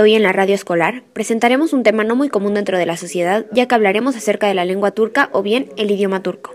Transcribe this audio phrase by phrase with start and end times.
[0.00, 3.46] hoy en la radio escolar presentaremos un tema no muy común dentro de la sociedad,
[3.52, 6.54] ya que hablaremos acerca de la lengua turca o bien el idioma turco.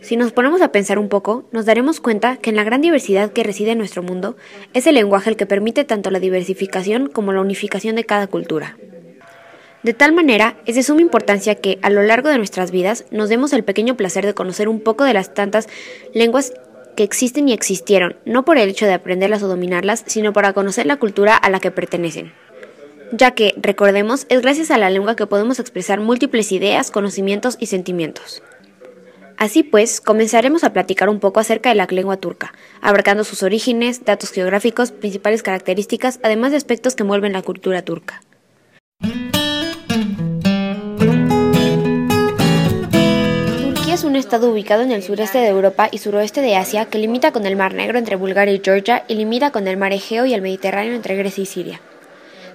[0.00, 3.32] Si nos ponemos a pensar un poco, nos daremos cuenta que en la gran diversidad
[3.32, 4.36] que reside en nuestro mundo,
[4.72, 8.76] es el lenguaje el que permite tanto la diversificación como la unificación de cada cultura.
[9.82, 13.28] De tal manera, es de suma importancia que, a lo largo de nuestras vidas, nos
[13.28, 15.68] demos el pequeño placer de conocer un poco de las tantas
[16.12, 16.52] lenguas
[16.96, 20.86] que existen y existieron, no por el hecho de aprenderlas o dominarlas, sino para conocer
[20.86, 22.32] la cultura a la que pertenecen.
[23.16, 27.66] Ya que, recordemos, es gracias a la lengua que podemos expresar múltiples ideas, conocimientos y
[27.66, 28.42] sentimientos.
[29.36, 34.04] Así pues, comenzaremos a platicar un poco acerca de la lengua turca, abarcando sus orígenes,
[34.04, 38.20] datos geográficos, principales características, además de aspectos que envuelven la cultura turca.
[43.92, 47.30] es un estado ubicado en el sureste de Europa y suroeste de Asia que limita
[47.30, 50.34] con el Mar Negro entre Bulgaria y Georgia y limita con el Mar Egeo y
[50.34, 51.80] el Mediterráneo entre Grecia y Siria.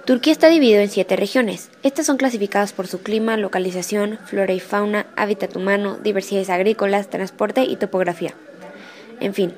[0.10, 1.70] Turquía está dividido en siete regiones.
[1.84, 7.66] Estas son clasificadas por su clima, localización, flora y fauna, hábitat humano, diversidades agrícolas, transporte
[7.66, 8.34] y topografía.
[9.20, 9.54] En fin,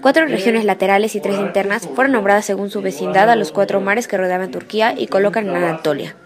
[0.00, 4.08] cuatro regiones laterales y tres internas fueron nombradas según su vecindad a los cuatro mares
[4.08, 6.16] que rodeaban Turquía y colocan en Anatolia.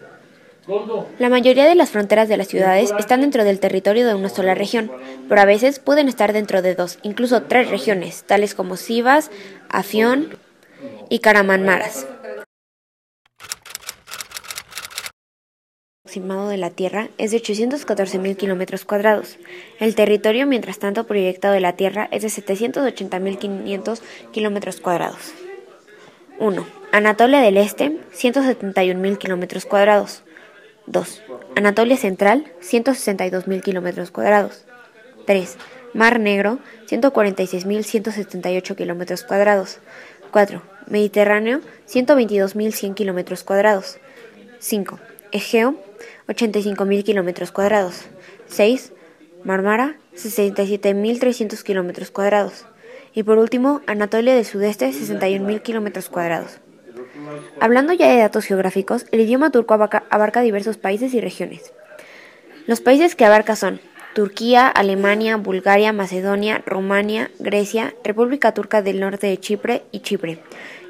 [1.18, 4.54] La mayoría de las fronteras de las ciudades están dentro del territorio de una sola
[4.54, 4.90] región,
[5.28, 9.30] pero a veces pueden estar dentro de dos, incluso tres regiones, tales como Sivas,
[9.68, 10.30] Afión
[11.10, 12.06] y Karamanmaras.
[16.16, 19.38] De la Tierra es de 814.000 kilómetros cuadrados.
[19.78, 24.00] El territorio, mientras tanto, proyectado de la Tierra es de 780.500
[24.32, 25.34] kilómetros cuadrados.
[26.38, 26.66] 1.
[26.92, 30.22] Anatolia del Este, 171.000 kilómetros cuadrados.
[30.86, 31.22] 2.
[31.56, 34.64] Anatolia Central, 162.000 kilómetros cuadrados.
[35.26, 35.56] 3.
[35.92, 39.80] Mar Negro, 146.178 kilómetros cuadrados.
[40.30, 40.62] 4.
[40.86, 43.98] Mediterráneo, 122.100 kilómetros cuadrados.
[44.60, 44.98] 5.
[45.32, 45.76] Egeo,
[46.28, 48.04] 85.000 kilómetros cuadrados.
[48.48, 48.92] 6.
[49.44, 52.66] Marmara, 67.300 kilómetros cuadrados.
[53.14, 56.60] Y por último, Anatolia del Sudeste, 61.000 kilómetros cuadrados.
[57.60, 61.72] Hablando ya de datos geográficos, el idioma turco abarca, diversos países y regiones.
[62.66, 63.80] Los países que abarca son
[64.16, 70.38] Turquía, Alemania, Bulgaria, Macedonia, Rumania, Grecia, República Turca del Norte de Chipre y Chipre.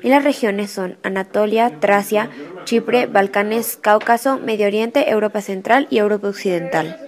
[0.04, 2.30] Y las regiones son Anatolia, Tracia,
[2.66, 7.00] Chipre, Balcanes, Cáucaso, Medio Oriente, Europa Central y Europa Occidental.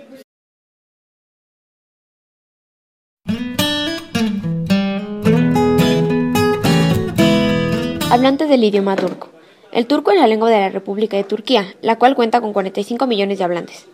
[8.10, 9.28] Hablantes del idioma turco.
[9.70, 13.06] El turco es la lengua de la República de Turquía, la cual cuenta con 45
[13.06, 13.86] millones de hablantes.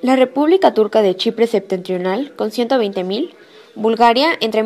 [0.00, 3.30] La República Turca de Chipre septentrional, con 120.000,
[3.74, 4.62] Bulgaria entre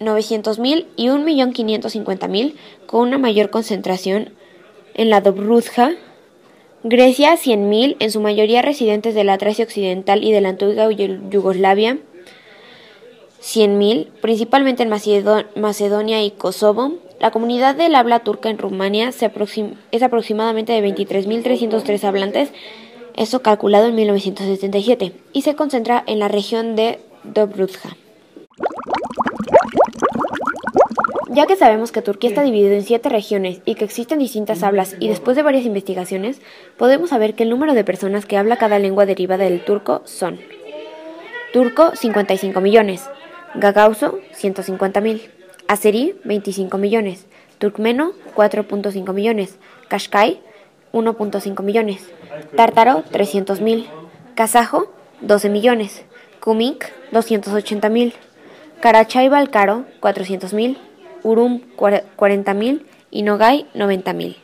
[0.00, 2.54] 900.000 y 1.550.000,
[2.86, 4.34] con una mayor concentración
[4.94, 5.92] en la Dobrudja,
[6.82, 11.96] Grecia 100.000, en su mayoría residentes de la Tracia Occidental y de la antigua Yugoslavia,
[13.40, 14.90] 100.000, principalmente en
[15.56, 22.50] Macedonia y Kosovo, la comunidad del habla turca en Rumania es aproximadamente de 23.303 hablantes,
[23.16, 27.96] eso calculado en 1977, y se concentra en la región de Dobrudja.
[31.30, 34.94] Ya que sabemos que Turquía está dividida en siete regiones y que existen distintas hablas,
[35.00, 36.40] y después de varias investigaciones,
[36.76, 40.38] podemos saber que el número de personas que habla cada lengua derivada del turco son
[41.52, 43.08] Turco 55 millones,
[43.54, 45.22] Gagauso 150.000,
[45.66, 47.26] Azerí 25 millones,
[47.58, 49.56] Turkmeno 4.5 millones,
[49.88, 50.40] Kashkai
[50.94, 52.08] 1.5 millones,
[52.56, 53.86] Tártaro 300.000,
[54.36, 56.04] Kazajo 12 millones,
[56.40, 58.14] Kumik 280.000,
[58.80, 60.78] Karachay-Balkaro 400.000,
[61.24, 64.36] Urum 40.000 y Nogay 90.000.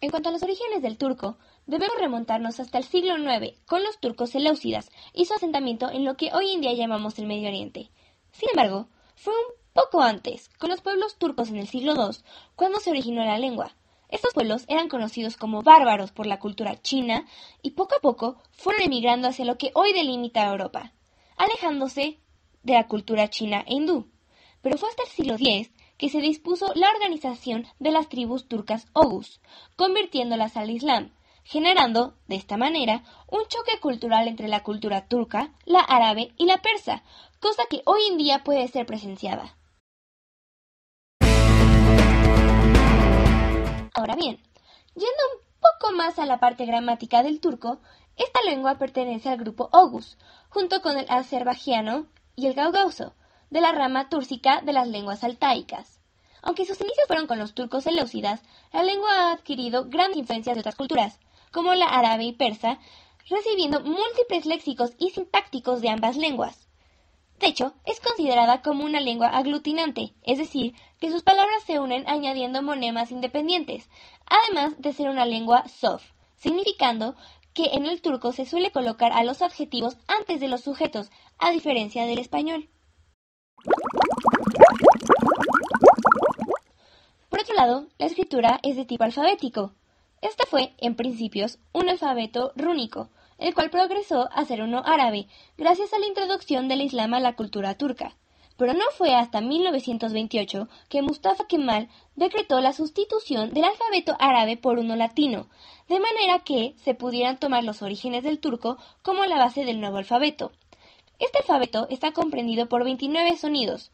[0.00, 1.36] En cuanto a los orígenes del turco,
[1.66, 6.16] debemos remontarnos hasta el siglo IX con los turcos seleucidas y su asentamiento en lo
[6.16, 7.90] que hoy en día llamamos el Medio Oriente.
[8.30, 12.18] Sin embargo, fue un poco antes, con los pueblos turcos en el siglo II,
[12.56, 13.74] cuando se originó la lengua.
[14.08, 17.26] Estos pueblos eran conocidos como bárbaros por la cultura china
[17.62, 20.92] y poco a poco fueron emigrando hacia lo que hoy delimita Europa,
[21.36, 22.18] alejándose
[22.62, 24.10] de la cultura china e hindú.
[24.60, 28.86] Pero fue hasta el siglo X que se dispuso la organización de las tribus turcas
[28.92, 29.40] Oghuz,
[29.76, 31.12] convirtiéndolas al Islam,
[31.44, 36.58] generando, de esta manera, un choque cultural entre la cultura turca, la árabe y la
[36.58, 37.02] persa,
[37.40, 39.56] cosa que hoy en día puede ser presenciada.
[44.02, 44.42] Ahora bien,
[44.96, 47.78] yendo un poco más a la parte gramática del turco,
[48.16, 50.18] esta lengua pertenece al grupo Oghuz,
[50.48, 53.14] junto con el azerbaiyano y el gaugauso,
[53.50, 56.00] de la rama túrcica de las lenguas altaicas.
[56.42, 60.60] Aunque sus inicios fueron con los turcos seleucidas, la lengua ha adquirido grandes influencias de
[60.62, 61.20] otras culturas,
[61.52, 62.80] como la árabe y persa,
[63.28, 66.66] recibiendo múltiples léxicos y sintácticos de ambas lenguas.
[67.38, 72.08] De hecho, es considerada como una lengua aglutinante, es decir, que sus palabras se unen
[72.08, 73.90] añadiendo monemas independientes,
[74.24, 76.04] además de ser una lengua soft,
[76.36, 77.16] significando
[77.54, 81.10] que en el turco se suele colocar a los adjetivos antes de los sujetos,
[81.40, 82.68] a diferencia del español.
[87.28, 89.72] Por otro lado, la escritura es de tipo alfabético.
[90.20, 95.26] Este fue, en principios, un alfabeto rúnico, el cual progresó a ser uno árabe,
[95.58, 98.14] gracias a la introducción del Islam a la cultura turca.
[98.56, 104.78] Pero no fue hasta 1928 que Mustafa Kemal decretó la sustitución del alfabeto árabe por
[104.78, 105.48] uno latino,
[105.88, 109.98] de manera que se pudieran tomar los orígenes del turco como la base del nuevo
[109.98, 110.52] alfabeto.
[111.18, 113.92] Este alfabeto está comprendido por 29 sonidos,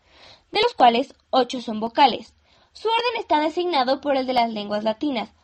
[0.50, 2.34] de los cuales 8 son vocales.
[2.72, 5.34] Su orden está designado por el de las lenguas latinas,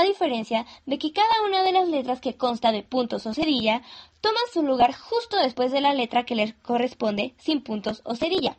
[0.00, 3.82] diferencia de que cada una de las letras que consta de puntos o cerilla
[4.20, 8.56] toma su lugar justo después de la letra que le corresponde sin puntos o cerilla.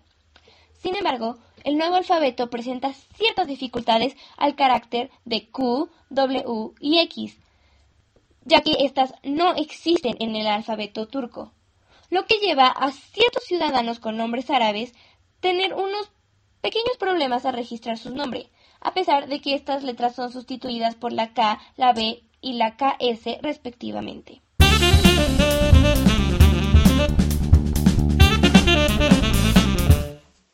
[0.78, 7.38] Sin embargo, el nuevo alfabeto presenta ciertas dificultades al carácter de Q, W y X,
[8.46, 11.52] ya que éstas no existen en el alfabeto turco,
[12.10, 14.94] lo que lleva a ciertos ciudadanos con nombres árabes
[15.40, 16.12] tener unos
[16.62, 18.50] pequeños problemas a registrar su nombre,
[18.84, 22.76] a pesar de que estas letras son sustituidas por la K, la B y la
[22.76, 24.42] KS respectivamente.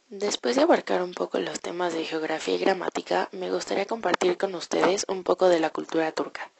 [0.10, 4.54] Después de abarcar un poco los temas de geografía y gramática, me gustaría compartir con
[4.54, 6.52] ustedes un poco de la cultura turca.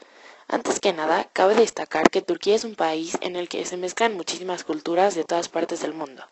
[0.48, 4.16] Antes que nada, cabe destacar que Turquía es un país en el que se mezclan
[4.16, 6.24] muchísimas culturas de todas partes del mundo,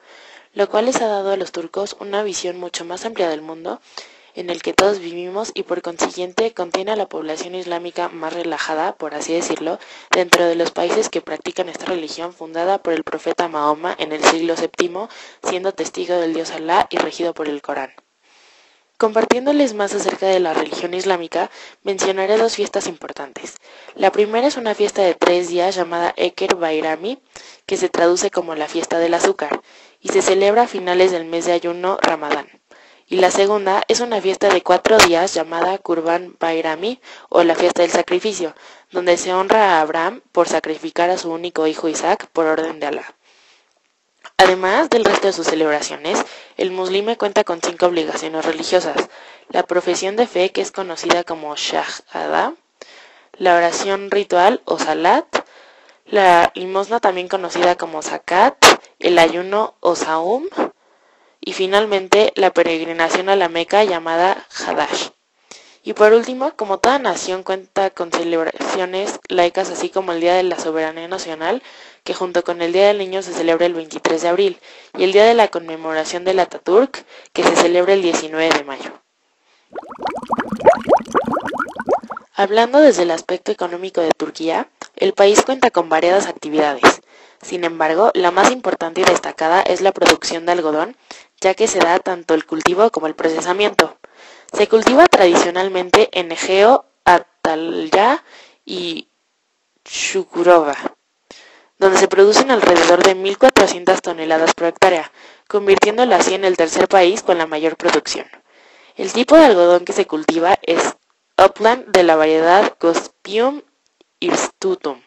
[0.54, 3.80] lo cual les ha dado a los turcos una visión mucho más amplia del mundo
[4.38, 8.96] en el que todos vivimos y por consiguiente contiene a la población islámica más relajada,
[8.96, 9.80] por así decirlo,
[10.12, 14.24] dentro de los países que practican esta religión fundada por el profeta Mahoma en el
[14.24, 15.08] siglo VII,
[15.42, 17.92] siendo testigo del dios Alá y regido por el Corán.
[19.00, 21.50] Compartiéndoles más acerca de la religión islámica,
[21.82, 23.56] mencionaré dos fiestas importantes.
[23.96, 27.20] La primera es una fiesta de tres días llamada Eker Bairami,
[27.66, 29.62] que se traduce como la fiesta del azúcar,
[30.00, 32.48] y se celebra a finales del mes de ayuno Ramadán
[33.10, 37.00] y la segunda es una fiesta de cuatro días llamada Kurban Bairami
[37.30, 38.54] o la fiesta del sacrificio,
[38.92, 42.88] donde se honra a Abraham por sacrificar a su único hijo Isaac por orden de
[42.88, 43.16] Alá.
[44.38, 46.24] Además del resto de sus celebraciones,
[46.58, 49.10] el muslime cuenta con cinco obligaciones religiosas.
[49.50, 52.54] La profesión de fe, que es conocida como Shahada,
[53.38, 55.26] la oración ritual o Salat,
[56.06, 58.58] la limosna también conocida como Zakat,
[59.00, 60.44] el ayuno o Saum,
[61.48, 65.12] y finalmente la peregrinación a la Meca llamada Hadash.
[65.82, 70.44] Y por último, como toda nación cuenta con celebraciones laicas así como el Día de
[70.44, 71.64] la Soberanía Nacional,
[72.04, 74.60] que junto con el Día del Niño se celebra el 23 de abril,
[74.98, 78.92] y el Día de la Conmemoración del Ataturk, que se celebra el 19 de mayo.
[82.36, 86.97] Hablando desde el aspecto económico de Turquía, el país cuenta con variadas actividades.
[87.42, 90.98] Sin embargo, la más importante y destacada es la producción de algodón,
[91.40, 93.98] ya que se da tanto el cultivo como el procesamiento.
[94.52, 98.24] Se cultiva tradicionalmente en Egeo, Atalya
[98.66, 99.10] y
[99.86, 100.76] Shukurova,
[101.78, 105.12] donde se producen alrededor de 1.400 toneladas por hectárea,
[105.48, 108.28] convirtiéndola así en el tercer país con la mayor producción.
[108.96, 110.96] El tipo de algodón que se cultiva es
[111.38, 113.62] upland de la variedad Gospium
[114.20, 115.02] hirsutum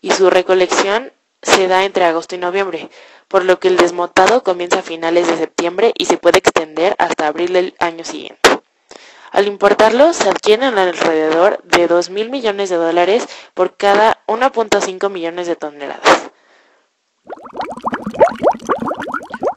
[0.00, 1.12] y su recolección
[1.46, 2.90] se da entre agosto y noviembre,
[3.28, 7.28] por lo que el desmotado comienza a finales de septiembre y se puede extender hasta
[7.28, 8.50] abril del año siguiente.
[9.30, 15.46] Al importarlo, se adquieren alrededor de 2 mil millones de dólares por cada 1.5 millones
[15.46, 16.30] de toneladas.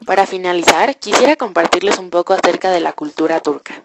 [0.06, 3.84] Para finalizar, quisiera compartirles un poco acerca de la cultura turca.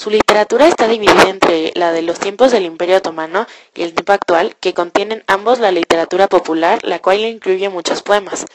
[0.00, 4.14] Su literatura está dividida entre la de los tiempos del Imperio Otomano y el tiempo
[4.14, 8.46] actual, que contienen ambos la literatura popular, la cual incluye muchos poemas.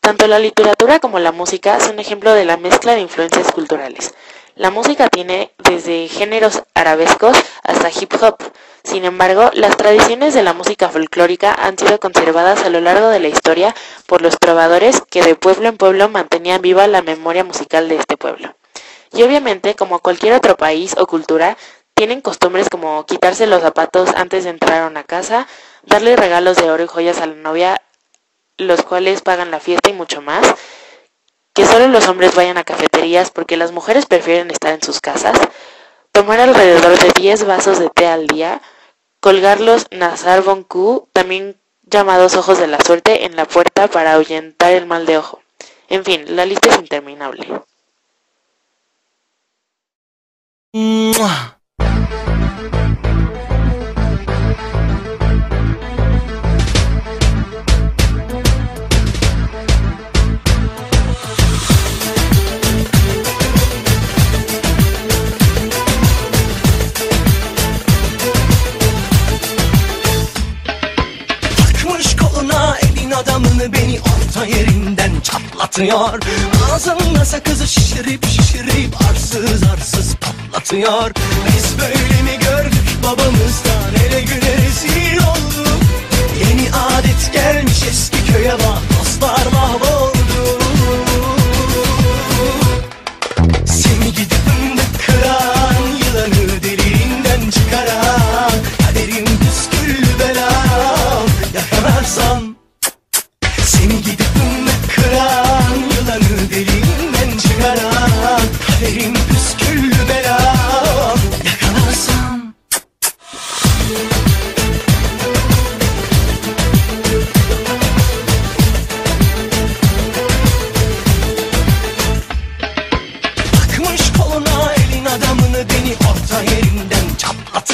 [0.00, 4.14] Tanto la literatura como la música son ejemplo de la mezcla de influencias culturales.
[4.54, 8.38] La música tiene desde géneros arabescos hasta hip hop.
[8.82, 13.20] Sin embargo, las tradiciones de la música folclórica han sido conservadas a lo largo de
[13.20, 13.74] la historia
[14.06, 18.16] por los trovadores que de pueblo en pueblo mantenían viva la memoria musical de este
[18.16, 18.55] pueblo.
[19.16, 21.56] Y obviamente, como cualquier otro país o cultura,
[21.94, 25.48] tienen costumbres como quitarse los zapatos antes de entrar a una casa,
[25.82, 27.80] darle regalos de oro y joyas a la novia,
[28.58, 30.54] los cuales pagan la fiesta y mucho más.
[31.54, 35.38] que solo los hombres vayan a cafeterías porque las mujeres prefieren estar en sus casas,
[36.12, 38.60] tomar alrededor de 10 vasos de té al día,
[39.20, 44.72] colgar los Nazar Bonku, también llamados ojos de la suerte, en la puerta para ahuyentar
[44.72, 45.40] el mal de ojo.
[45.88, 47.46] En fin, la lista es interminable.
[50.78, 51.55] 嗯
[73.16, 76.20] adamını beni orta yerinden çatlatıyor.
[76.72, 81.10] Ağzında sakızı şişirip şişirip arsız arsız patlatıyor.
[81.46, 85.80] Biz böyle mi gördük babamızdan ele güne rezil olduk?
[86.40, 89.95] Yeni adet gelmiş eski köye bak dostlar mahvoldu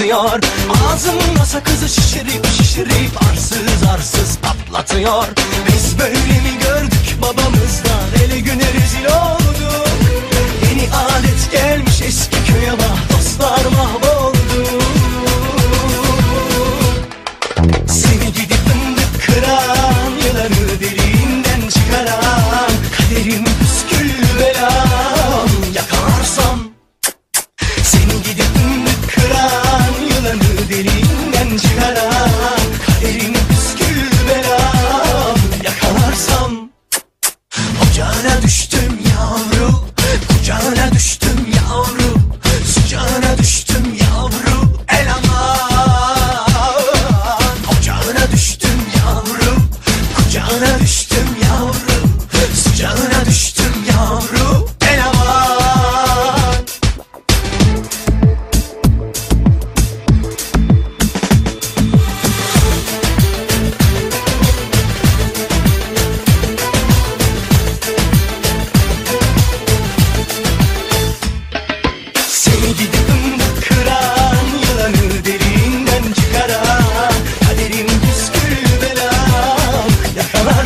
[0.03, 0.41] çatlatıyor
[0.89, 5.25] Ağzımda sakızı şişirip şişirip arsız arsız patlatıyor.
[5.69, 6.72] Biz böyle mi gördük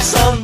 [0.00, 0.35] some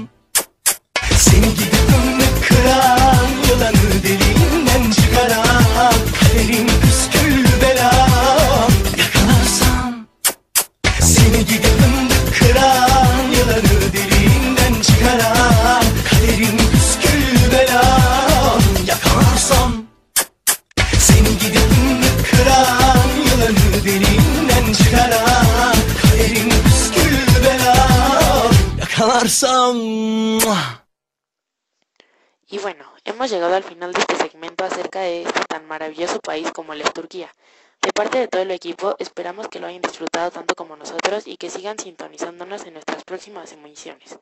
[32.46, 36.52] Y bueno, hemos llegado al final de este segmento acerca de este tan maravilloso país
[36.52, 37.32] como lo es Turquía.
[37.80, 41.36] De parte de todo el equipo, esperamos que lo hayan disfrutado tanto como nosotros y
[41.36, 44.18] que sigan sintonizándonos en nuestras próximas emisiones.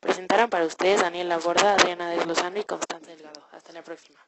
[0.00, 3.46] Presentaron para ustedes Daniel Laborda, Adriana Deslozano y Constanza Delgado.
[3.52, 4.18] Hasta la próxima.